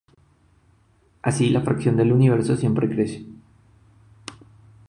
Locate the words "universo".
2.11-2.53